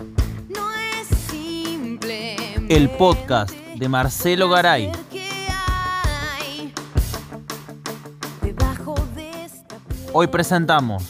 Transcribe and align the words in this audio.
No 0.00 0.70
es 0.98 1.08
simple. 1.30 2.36
El 2.68 2.88
podcast 2.90 3.54
de 3.54 3.88
Marcelo 3.88 4.48
Garay. 4.48 4.90
Hoy 10.12 10.26
presentamos 10.28 11.04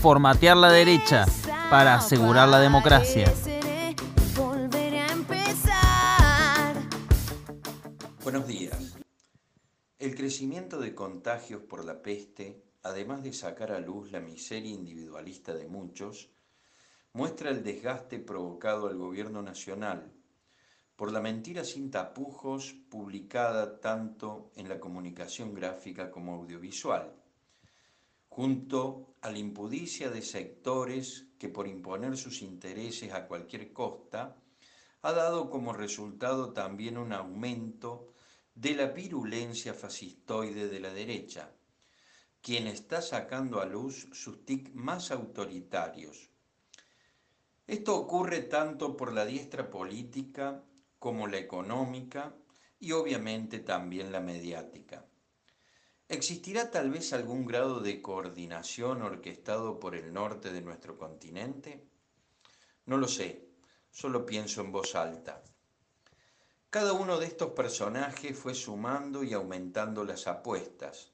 Formatear 0.00 0.58
la 0.58 0.70
derecha 0.70 1.24
para 1.70 1.94
asegurar 1.94 2.48
la 2.48 2.60
democracia. 2.60 3.32
Buenos 8.22 8.46
días. 8.46 8.96
El 9.98 10.14
crecimiento 10.14 10.78
de 10.78 10.94
contagios 10.94 11.62
por 11.62 11.84
la 11.84 12.02
peste, 12.02 12.62
además 12.82 13.22
de 13.22 13.32
sacar 13.32 13.72
a 13.72 13.80
luz 13.80 14.12
la 14.12 14.20
miseria 14.20 14.70
individualista 14.70 15.54
de 15.54 15.66
muchos, 15.66 16.28
muestra 17.14 17.50
el 17.50 17.62
desgaste 17.62 18.18
provocado 18.18 18.88
al 18.88 18.96
gobierno 18.96 19.40
nacional 19.40 20.12
por 20.96 21.12
la 21.12 21.20
mentira 21.20 21.64
sin 21.64 21.88
tapujos 21.88 22.74
publicada 22.90 23.78
tanto 23.78 24.50
en 24.56 24.68
la 24.68 24.80
comunicación 24.80 25.54
gráfica 25.54 26.10
como 26.10 26.34
audiovisual, 26.34 27.14
junto 28.28 29.14
a 29.20 29.30
la 29.30 29.38
impudicia 29.38 30.10
de 30.10 30.22
sectores 30.22 31.28
que 31.38 31.48
por 31.48 31.68
imponer 31.68 32.16
sus 32.16 32.42
intereses 32.42 33.12
a 33.12 33.28
cualquier 33.28 33.72
costa 33.72 34.36
ha 35.02 35.12
dado 35.12 35.50
como 35.50 35.72
resultado 35.72 36.52
también 36.52 36.98
un 36.98 37.12
aumento 37.12 38.12
de 38.56 38.74
la 38.74 38.86
virulencia 38.86 39.72
fascistoide 39.72 40.66
de 40.66 40.80
la 40.80 40.92
derecha, 40.92 41.52
quien 42.40 42.66
está 42.66 43.00
sacando 43.00 43.60
a 43.60 43.66
luz 43.66 44.08
sus 44.12 44.44
tic 44.44 44.74
más 44.74 45.12
autoritarios. 45.12 46.33
Esto 47.66 47.96
ocurre 47.96 48.42
tanto 48.42 48.94
por 48.96 49.12
la 49.12 49.24
diestra 49.24 49.70
política 49.70 50.62
como 50.98 51.26
la 51.26 51.38
económica 51.38 52.34
y 52.78 52.92
obviamente 52.92 53.60
también 53.60 54.12
la 54.12 54.20
mediática. 54.20 55.06
¿Existirá 56.06 56.70
tal 56.70 56.90
vez 56.90 57.14
algún 57.14 57.46
grado 57.46 57.80
de 57.80 58.02
coordinación 58.02 59.00
orquestado 59.00 59.80
por 59.80 59.94
el 59.94 60.12
norte 60.12 60.52
de 60.52 60.60
nuestro 60.60 60.98
continente? 60.98 61.82
No 62.84 62.98
lo 62.98 63.08
sé, 63.08 63.48
solo 63.90 64.26
pienso 64.26 64.60
en 64.60 64.70
voz 64.70 64.94
alta. 64.94 65.42
Cada 66.68 66.92
uno 66.92 67.18
de 67.18 67.26
estos 67.26 67.52
personajes 67.52 68.38
fue 68.38 68.54
sumando 68.54 69.24
y 69.24 69.32
aumentando 69.32 70.04
las 70.04 70.26
apuestas, 70.26 71.12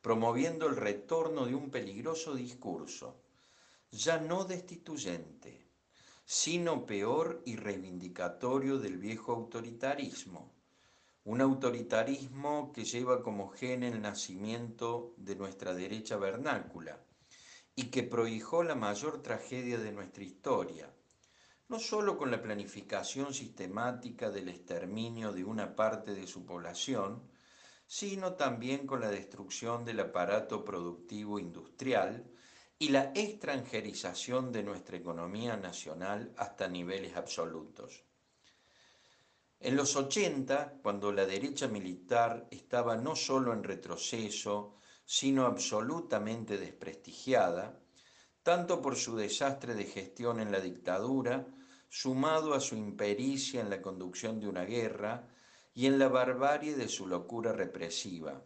promoviendo 0.00 0.68
el 0.68 0.76
retorno 0.76 1.46
de 1.46 1.56
un 1.56 1.70
peligroso 1.70 2.36
discurso, 2.36 3.20
ya 3.90 4.18
no 4.18 4.44
destituyente, 4.44 5.71
sino 6.24 6.86
peor 6.86 7.42
y 7.44 7.56
reivindicatorio 7.56 8.78
del 8.78 8.98
viejo 8.98 9.32
autoritarismo, 9.32 10.52
un 11.24 11.40
autoritarismo 11.40 12.72
que 12.72 12.84
lleva 12.84 13.22
como 13.22 13.48
gen 13.48 13.82
el 13.82 14.00
nacimiento 14.00 15.14
de 15.16 15.36
nuestra 15.36 15.74
derecha 15.74 16.16
vernácula 16.16 17.00
y 17.74 17.90
que 17.90 18.02
prohijó 18.02 18.62
la 18.64 18.74
mayor 18.74 19.22
tragedia 19.22 19.78
de 19.78 19.92
nuestra 19.92 20.24
historia, 20.24 20.92
no 21.68 21.78
solo 21.78 22.18
con 22.18 22.30
la 22.30 22.42
planificación 22.42 23.32
sistemática 23.32 24.30
del 24.30 24.48
exterminio 24.48 25.32
de 25.32 25.44
una 25.44 25.74
parte 25.74 26.12
de 26.12 26.26
su 26.26 26.44
población, 26.44 27.22
sino 27.86 28.34
también 28.34 28.86
con 28.86 29.00
la 29.00 29.10
destrucción 29.10 29.84
del 29.84 30.00
aparato 30.00 30.64
productivo 30.64 31.38
industrial 31.38 32.30
y 32.82 32.88
la 32.88 33.12
extranjerización 33.14 34.50
de 34.50 34.64
nuestra 34.64 34.96
economía 34.96 35.56
nacional 35.56 36.34
hasta 36.36 36.66
niveles 36.66 37.14
absolutos. 37.14 38.02
En 39.60 39.76
los 39.76 39.94
80, 39.94 40.80
cuando 40.82 41.12
la 41.12 41.24
derecha 41.24 41.68
militar 41.68 42.48
estaba 42.50 42.96
no 42.96 43.14
solo 43.14 43.52
en 43.52 43.62
retroceso, 43.62 44.78
sino 45.04 45.46
absolutamente 45.46 46.58
desprestigiada, 46.58 47.78
tanto 48.42 48.82
por 48.82 48.96
su 48.96 49.14
desastre 49.14 49.76
de 49.76 49.84
gestión 49.84 50.40
en 50.40 50.50
la 50.50 50.58
dictadura, 50.58 51.46
sumado 51.88 52.52
a 52.52 52.58
su 52.58 52.74
impericia 52.74 53.60
en 53.60 53.70
la 53.70 53.80
conducción 53.80 54.40
de 54.40 54.48
una 54.48 54.64
guerra 54.64 55.28
y 55.72 55.86
en 55.86 56.00
la 56.00 56.08
barbarie 56.08 56.74
de 56.74 56.88
su 56.88 57.06
locura 57.06 57.52
represiva. 57.52 58.42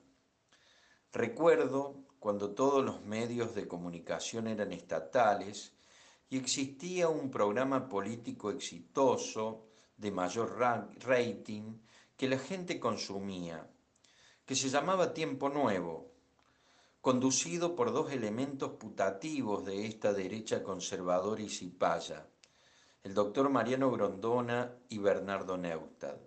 Recuerdo 1.16 2.04
cuando 2.18 2.50
todos 2.50 2.84
los 2.84 3.00
medios 3.00 3.54
de 3.54 3.66
comunicación 3.66 4.48
eran 4.48 4.70
estatales 4.70 5.72
y 6.28 6.36
existía 6.36 7.08
un 7.08 7.30
programa 7.30 7.88
político 7.88 8.50
exitoso 8.50 9.64
de 9.96 10.10
mayor 10.10 10.58
rating 10.58 11.78
que 12.18 12.28
la 12.28 12.38
gente 12.38 12.78
consumía, 12.78 13.66
que 14.44 14.54
se 14.54 14.68
llamaba 14.68 15.14
Tiempo 15.14 15.48
Nuevo, 15.48 16.12
conducido 17.00 17.74
por 17.74 17.94
dos 17.94 18.12
elementos 18.12 18.72
putativos 18.72 19.64
de 19.64 19.86
esta 19.86 20.12
derecha 20.12 20.62
conservadora 20.62 21.40
y 21.40 21.48
cipaya, 21.48 22.26
el 23.04 23.14
doctor 23.14 23.48
Mariano 23.48 23.90
Grondona 23.90 24.70
y 24.90 24.98
Bernardo 24.98 25.56
Neustad. 25.56 26.18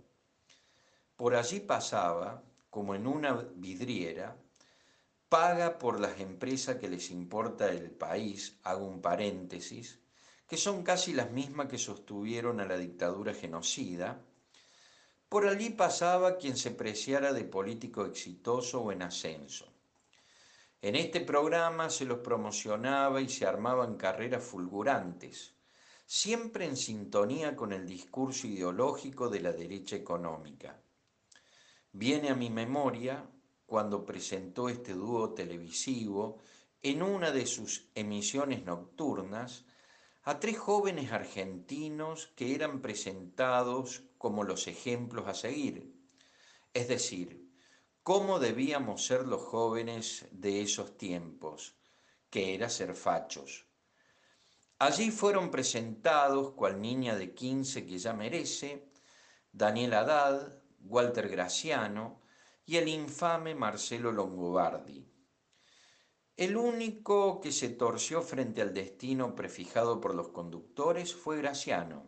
Por 1.15 1.35
allí 1.35 1.59
pasaba, 1.59 2.41
como 2.71 2.95
en 2.95 3.05
una 3.05 3.33
vidriera, 3.53 4.35
paga 5.29 5.77
por 5.77 5.99
las 5.99 6.19
empresas 6.19 6.77
que 6.77 6.89
les 6.89 7.11
importa 7.11 7.69
el 7.69 7.91
país, 7.91 8.57
hago 8.63 8.85
un 8.87 8.99
paréntesis, 8.99 9.99
que 10.47 10.57
son 10.57 10.81
casi 10.81 11.13
las 11.13 11.29
mismas 11.31 11.67
que 11.67 11.77
sostuvieron 11.77 12.59
a 12.59 12.65
la 12.65 12.77
dictadura 12.77 13.35
genocida, 13.35 14.19
por 15.29 15.47
allí 15.47 15.69
pasaba 15.69 16.37
quien 16.37 16.57
se 16.57 16.71
preciara 16.71 17.31
de 17.31 17.43
político 17.43 18.03
exitoso 18.05 18.81
o 18.81 18.91
en 18.91 19.03
ascenso. 19.03 19.71
En 20.81 20.95
este 20.95 21.21
programa 21.21 21.91
se 21.91 22.05
los 22.05 22.19
promocionaba 22.19 23.21
y 23.21 23.29
se 23.29 23.45
armaban 23.45 23.97
carreras 23.97 24.43
fulgurantes, 24.43 25.53
siempre 26.07 26.65
en 26.65 26.75
sintonía 26.75 27.55
con 27.55 27.71
el 27.71 27.85
discurso 27.85 28.47
ideológico 28.47 29.29
de 29.29 29.41
la 29.41 29.51
derecha 29.51 29.95
económica. 29.95 30.81
Viene 31.91 32.29
a 32.29 32.35
mi 32.35 32.49
memoria 32.49 33.29
cuando 33.69 34.03
presentó 34.03 34.67
este 34.67 34.93
dúo 34.93 35.33
televisivo 35.33 36.39
en 36.81 37.03
una 37.03 37.31
de 37.31 37.45
sus 37.45 37.89
emisiones 37.93 38.65
nocturnas 38.65 39.65
a 40.23 40.39
tres 40.39 40.57
jóvenes 40.57 41.11
argentinos 41.11 42.31
que 42.35 42.55
eran 42.55 42.81
presentados 42.81 44.03
como 44.17 44.43
los 44.43 44.67
ejemplos 44.67 45.27
a 45.27 45.33
seguir, 45.33 45.93
es 46.73 46.87
decir, 46.87 47.47
cómo 48.03 48.39
debíamos 48.39 49.05
ser 49.05 49.27
los 49.27 49.41
jóvenes 49.41 50.27
de 50.31 50.61
esos 50.61 50.97
tiempos, 50.97 51.75
que 52.29 52.55
era 52.55 52.69
ser 52.69 52.95
fachos. 52.95 53.65
Allí 54.79 55.11
fueron 55.11 55.51
presentados, 55.51 56.53
cual 56.53 56.81
niña 56.81 57.15
de 57.15 57.33
15 57.33 57.85
que 57.85 57.97
ya 57.99 58.13
merece, 58.13 58.91
Daniel 59.51 59.93
Haddad, 59.93 60.59
Walter 60.81 61.27
Graciano 61.29 62.21
y 62.69 62.77
el 62.77 62.87
infame 62.87 63.55
Marcelo 63.55 64.11
Longobardi. 64.11 65.03
El 66.37 66.55
único 66.55 67.41
que 67.41 67.51
se 67.51 67.69
torció 67.69 68.21
frente 68.21 68.61
al 68.61 68.75
destino 68.75 69.33
prefijado 69.33 69.99
por 69.99 70.13
los 70.13 70.27
conductores 70.27 71.15
fue 71.15 71.37
Graciano, 71.37 72.05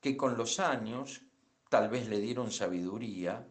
que 0.00 0.16
con 0.16 0.36
los 0.36 0.58
años 0.58 1.22
tal 1.70 1.90
vez 1.90 2.08
le 2.08 2.18
dieron 2.18 2.50
sabiduría 2.50 3.48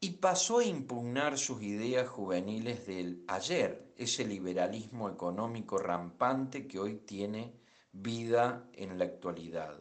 y 0.00 0.12
pasó 0.12 0.60
a 0.60 0.64
impugnar 0.64 1.36
sus 1.36 1.62
ideas 1.62 2.08
juveniles 2.08 2.86
del 2.86 3.22
ayer, 3.28 3.92
ese 3.98 4.24
liberalismo 4.24 5.10
económico 5.10 5.76
rampante 5.76 6.66
que 6.66 6.78
hoy 6.80 6.94
tiene 7.00 7.60
vida 7.92 8.70
en 8.72 8.96
la 8.98 9.04
actualidad. 9.04 9.78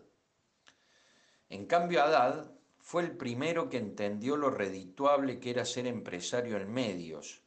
En 1.47 1.67
cambio, 1.67 2.03
Haddad 2.03 2.52
fue 2.83 3.01
el 3.01 3.15
primero 3.15 3.69
que 3.69 3.77
entendió 3.77 4.35
lo 4.35 4.49
redituable 4.49 5.39
que 5.39 5.51
era 5.51 5.63
ser 5.63 5.87
empresario 5.87 6.57
en 6.57 6.71
medios 6.71 7.41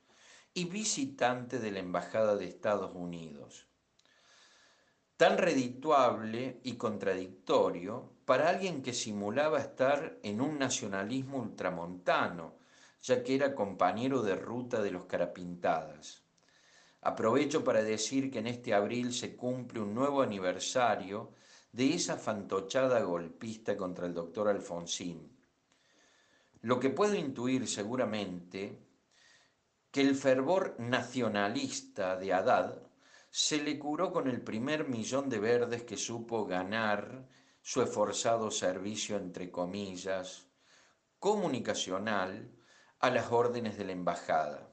y 0.54 0.64
visitante 0.64 1.58
de 1.58 1.70
la 1.70 1.80
Embajada 1.80 2.36
de 2.36 2.46
Estados 2.46 2.92
Unidos. 2.94 3.66
Tan 5.18 5.36
redituable 5.36 6.58
y 6.62 6.76
contradictorio 6.76 8.14
para 8.24 8.48
alguien 8.48 8.82
que 8.82 8.94
simulaba 8.94 9.60
estar 9.60 10.18
en 10.22 10.40
un 10.40 10.58
nacionalismo 10.58 11.38
ultramontano, 11.38 12.54
ya 13.02 13.22
que 13.22 13.34
era 13.34 13.54
compañero 13.54 14.22
de 14.22 14.36
ruta 14.36 14.80
de 14.80 14.90
los 14.90 15.04
Carapintadas. 15.04 16.22
Aprovecho 17.02 17.62
para 17.62 17.82
decir 17.82 18.30
que 18.30 18.38
en 18.38 18.46
este 18.46 18.72
abril 18.72 19.12
se 19.12 19.36
cumple 19.36 19.80
un 19.80 19.94
nuevo 19.94 20.22
aniversario 20.22 21.34
de 21.76 21.92
esa 21.92 22.16
fantochada 22.16 23.02
golpista 23.02 23.76
contra 23.76 24.06
el 24.06 24.14
doctor 24.14 24.48
Alfonsín. 24.48 25.30
Lo 26.62 26.80
que 26.80 26.88
puedo 26.88 27.14
intuir 27.14 27.68
seguramente 27.68 28.78
que 29.90 30.00
el 30.00 30.16
fervor 30.16 30.76
nacionalista 30.78 32.16
de 32.16 32.32
Haddad 32.32 32.82
se 33.30 33.62
le 33.62 33.78
curó 33.78 34.10
con 34.10 34.26
el 34.26 34.40
primer 34.40 34.88
millón 34.88 35.28
de 35.28 35.38
verdes 35.38 35.82
que 35.82 35.98
supo 35.98 36.46
ganar 36.46 37.28
su 37.60 37.82
esforzado 37.82 38.50
servicio, 38.50 39.18
entre 39.18 39.50
comillas, 39.50 40.46
comunicacional 41.18 42.52
a 43.00 43.10
las 43.10 43.30
órdenes 43.30 43.76
de 43.76 43.84
la 43.84 43.92
embajada. 43.92 44.72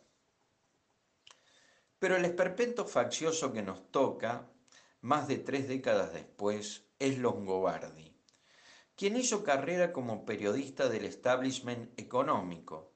Pero 2.00 2.16
el 2.16 2.24
esperpento 2.24 2.86
faccioso 2.86 3.52
que 3.52 3.62
nos 3.62 3.92
toca, 3.92 4.53
más 5.04 5.28
de 5.28 5.38
tres 5.38 5.68
décadas 5.68 6.14
después, 6.14 6.86
es 6.98 7.18
Longobardi, 7.18 8.16
quien 8.96 9.18
hizo 9.18 9.44
carrera 9.44 9.92
como 9.92 10.24
periodista 10.24 10.88
del 10.88 11.04
establishment 11.04 12.00
económico, 12.00 12.94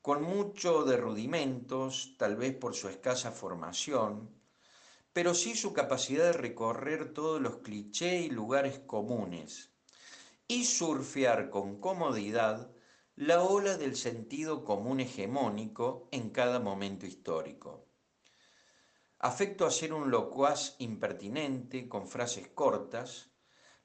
con 0.00 0.22
mucho 0.22 0.84
de 0.84 0.96
rudimentos, 0.96 2.14
tal 2.18 2.36
vez 2.36 2.54
por 2.54 2.76
su 2.76 2.88
escasa 2.88 3.32
formación, 3.32 4.30
pero 5.12 5.34
sí 5.34 5.56
su 5.56 5.72
capacidad 5.72 6.26
de 6.26 6.34
recorrer 6.34 7.12
todos 7.12 7.40
los 7.40 7.56
clichés 7.56 8.24
y 8.24 8.30
lugares 8.30 8.78
comunes 8.78 9.72
y 10.46 10.66
surfear 10.66 11.50
con 11.50 11.80
comodidad 11.80 12.70
la 13.16 13.42
ola 13.42 13.76
del 13.76 13.96
sentido 13.96 14.64
común 14.64 15.00
hegemónico 15.00 16.08
en 16.12 16.30
cada 16.30 16.60
momento 16.60 17.06
histórico. 17.06 17.87
Afecto 19.20 19.66
a 19.66 19.70
ser 19.72 19.92
un 19.92 20.12
locuaz 20.12 20.76
impertinente 20.78 21.88
con 21.88 22.06
frases 22.06 22.46
cortas, 22.54 23.30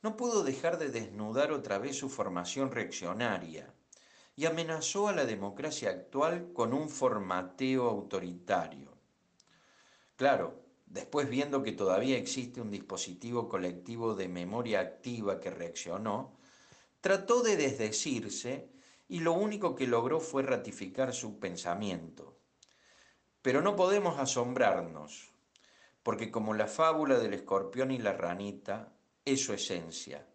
no 0.03 0.15
pudo 0.15 0.43
dejar 0.43 0.77
de 0.77 0.89
desnudar 0.89 1.51
otra 1.51 1.79
vez 1.79 1.97
su 1.97 2.07
formación 2.07 2.71
reaccionaria 2.71 3.73
y 4.35 4.45
amenazó 4.45 5.07
a 5.07 5.13
la 5.13 5.25
democracia 5.25 5.89
actual 5.89 6.53
con 6.53 6.71
un 6.71 6.87
formateo 6.87 7.89
autoritario. 7.89 8.95
Claro, 10.15 10.61
después 10.85 11.27
viendo 11.27 11.63
que 11.63 11.71
todavía 11.71 12.17
existe 12.17 12.61
un 12.61 12.69
dispositivo 12.69 13.49
colectivo 13.49 14.13
de 14.13 14.27
memoria 14.27 14.81
activa 14.81 15.39
que 15.39 15.49
reaccionó, 15.49 16.37
trató 17.01 17.41
de 17.41 17.57
desdecirse 17.57 18.69
y 19.07 19.21
lo 19.21 19.33
único 19.33 19.73
que 19.75 19.87
logró 19.87 20.19
fue 20.19 20.43
ratificar 20.43 21.11
su 21.11 21.39
pensamiento. 21.39 22.32
Pero 23.43 23.61
no 23.61 23.75
podemos 23.75 24.19
asombrarnos, 24.19 25.33
porque 26.01 26.31
como 26.31 26.53
la 26.53 26.65
fábula 26.65 27.19
del 27.19 27.33
escorpión 27.33 27.91
y 27.91 27.99
la 27.99 28.13
ranita, 28.13 28.93
es 29.25 29.43
su 29.43 29.53
esencia, 29.53 30.25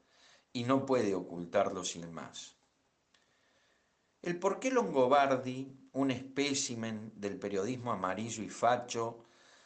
y 0.52 0.64
no 0.64 0.84
puede 0.84 1.14
ocultarlo 1.14 1.84
sin 1.84 2.12
más. 2.12 2.56
El 4.20 4.38
por 4.38 4.60
qué 4.60 4.70
Longobardi, 4.70 5.88
un 5.92 6.10
espécimen 6.10 7.10
del 7.16 7.38
periodismo 7.38 7.92
amarillo 7.92 8.42
y 8.42 8.50
facho, 8.50 9.24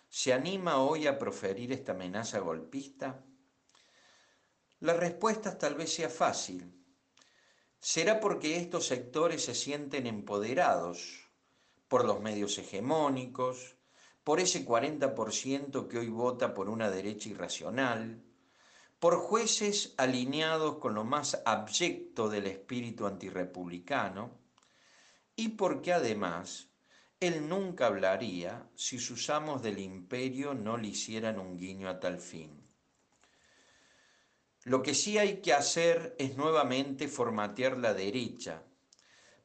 se 0.08 0.32
anima 0.32 0.76
hoy 0.76 1.08
a 1.08 1.18
proferir 1.18 1.72
esta 1.72 1.92
amenaza 1.92 2.38
golpista? 2.38 3.24
La 4.78 4.94
respuesta 4.94 5.58
tal 5.58 5.74
vez 5.74 5.92
sea 5.92 6.08
fácil. 6.08 6.72
¿Será 7.80 8.20
porque 8.20 8.56
estos 8.56 8.86
sectores 8.86 9.44
se 9.44 9.56
sienten 9.56 10.06
empoderados 10.06 11.21
por 11.92 12.06
los 12.06 12.22
medios 12.22 12.56
hegemónicos, 12.56 13.76
por 14.24 14.40
ese 14.40 14.64
40% 14.64 15.88
que 15.88 15.98
hoy 15.98 16.08
vota 16.08 16.54
por 16.54 16.70
una 16.70 16.90
derecha 16.90 17.28
irracional, 17.28 18.24
por 18.98 19.16
jueces 19.16 19.92
alineados 19.98 20.78
con 20.78 20.94
lo 20.94 21.04
más 21.04 21.42
abyecto 21.44 22.30
del 22.30 22.46
espíritu 22.46 23.06
antirrepublicano, 23.06 24.30
y 25.36 25.50
porque 25.50 25.92
además 25.92 26.70
él 27.20 27.46
nunca 27.46 27.88
hablaría 27.88 28.70
si 28.74 28.98
sus 28.98 29.28
amos 29.28 29.62
del 29.62 29.78
imperio 29.78 30.54
no 30.54 30.78
le 30.78 30.88
hicieran 30.88 31.38
un 31.38 31.58
guiño 31.58 31.90
a 31.90 32.00
tal 32.00 32.20
fin. 32.20 32.58
Lo 34.64 34.82
que 34.82 34.94
sí 34.94 35.18
hay 35.18 35.42
que 35.42 35.52
hacer 35.52 36.16
es 36.18 36.38
nuevamente 36.38 37.06
formatear 37.06 37.76
la 37.76 37.92
derecha 37.92 38.62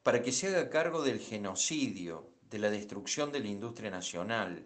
para 0.02 0.22
que 0.22 0.32
se 0.32 0.48
haga 0.48 0.70
cargo 0.70 1.04
del 1.04 1.20
genocidio, 1.20 2.37
de 2.50 2.60
la 2.60 2.70
destrucción 2.70 3.32
de 3.32 3.40
la 3.40 3.48
industria 3.48 3.90
nacional, 3.90 4.66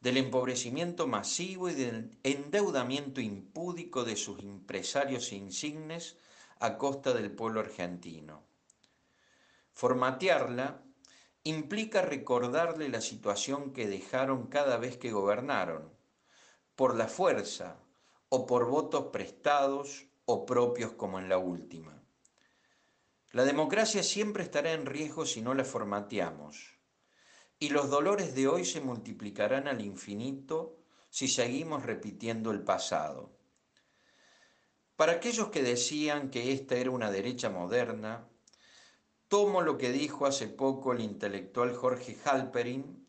del 0.00 0.16
empobrecimiento 0.16 1.06
masivo 1.06 1.68
y 1.68 1.74
del 1.74 2.18
endeudamiento 2.22 3.20
impúdico 3.20 4.04
de 4.04 4.16
sus 4.16 4.40
empresarios 4.40 5.32
insignes 5.32 6.16
a 6.58 6.76
costa 6.76 7.12
del 7.12 7.30
pueblo 7.30 7.60
argentino. 7.60 8.42
Formatearla 9.72 10.82
implica 11.44 12.02
recordarle 12.02 12.88
la 12.88 13.00
situación 13.00 13.72
que 13.72 13.86
dejaron 13.86 14.46
cada 14.46 14.76
vez 14.76 14.96
que 14.96 15.12
gobernaron, 15.12 15.92
por 16.74 16.96
la 16.96 17.06
fuerza 17.06 17.76
o 18.28 18.46
por 18.46 18.66
votos 18.66 19.06
prestados 19.12 20.06
o 20.24 20.46
propios 20.46 20.92
como 20.92 21.18
en 21.18 21.28
la 21.28 21.38
última. 21.38 22.02
La 23.32 23.44
democracia 23.44 24.02
siempre 24.02 24.42
estará 24.42 24.72
en 24.72 24.86
riesgo 24.86 25.26
si 25.26 25.42
no 25.42 25.54
la 25.54 25.64
formateamos, 25.64 26.78
y 27.62 27.68
los 27.68 27.90
dolores 27.90 28.34
de 28.34 28.48
hoy 28.48 28.64
se 28.64 28.80
multiplicarán 28.80 29.68
al 29.68 29.80
infinito 29.82 30.80
si 31.10 31.28
seguimos 31.28 31.84
repitiendo 31.84 32.50
el 32.50 32.64
pasado. 32.64 33.38
Para 34.96 35.12
aquellos 35.12 35.50
que 35.50 35.62
decían 35.62 36.28
que 36.28 36.52
esta 36.52 36.74
era 36.74 36.90
una 36.90 37.08
derecha 37.12 37.50
moderna, 37.50 38.28
tomo 39.28 39.60
lo 39.60 39.78
que 39.78 39.92
dijo 39.92 40.26
hace 40.26 40.48
poco 40.48 40.92
el 40.92 41.02
intelectual 41.02 41.72
Jorge 41.72 42.18
Halperin, 42.24 43.06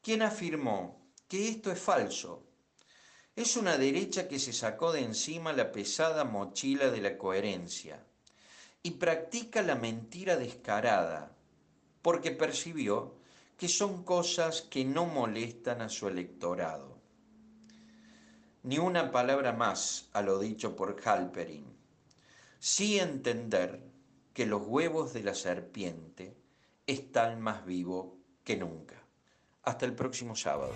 quien 0.00 0.22
afirmó 0.22 1.10
que 1.26 1.48
esto 1.48 1.72
es 1.72 1.80
falso. 1.80 2.46
Es 3.34 3.56
una 3.56 3.78
derecha 3.78 4.28
que 4.28 4.38
se 4.38 4.52
sacó 4.52 4.92
de 4.92 5.00
encima 5.00 5.52
la 5.52 5.72
pesada 5.72 6.22
mochila 6.22 6.92
de 6.92 7.00
la 7.00 7.18
coherencia 7.18 8.06
y 8.80 8.92
practica 8.92 9.60
la 9.60 9.74
mentira 9.74 10.36
descarada, 10.36 11.36
porque 12.00 12.30
percibió 12.30 13.17
que 13.58 13.68
son 13.68 14.04
cosas 14.04 14.62
que 14.62 14.84
no 14.84 15.04
molestan 15.04 15.82
a 15.82 15.88
su 15.88 16.06
electorado. 16.06 16.96
Ni 18.62 18.78
una 18.78 19.10
palabra 19.10 19.52
más 19.52 20.08
a 20.12 20.22
lo 20.22 20.38
dicho 20.38 20.76
por 20.76 20.96
Halperin. 21.04 21.66
Sí 22.60 23.00
entender 23.00 23.82
que 24.32 24.46
los 24.46 24.62
huevos 24.64 25.12
de 25.12 25.24
la 25.24 25.34
serpiente 25.34 26.36
están 26.86 27.40
más 27.40 27.66
vivos 27.66 28.06
que 28.44 28.56
nunca. 28.56 28.94
Hasta 29.64 29.86
el 29.86 29.94
próximo 29.94 30.36
sábado. 30.36 30.72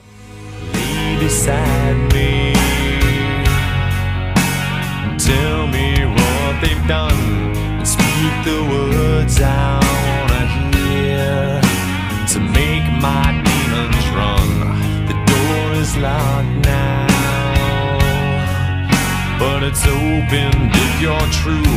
But 19.53 19.63
it's 19.65 19.87
open 19.87 20.51
if 20.85 21.03
you're 21.03 21.29
true. 21.31 21.77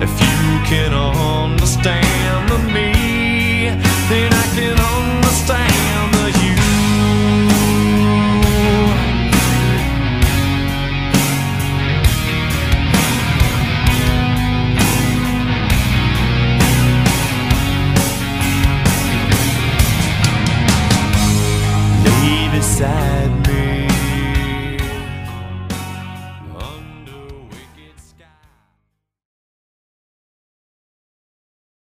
If 0.00 0.12
you 0.22 0.40
can 0.70 0.92
understand 0.94 2.48
me, 2.72 3.70
then 4.08 4.32
I 4.32 4.46
can 4.54 4.78
understand 4.78 6.07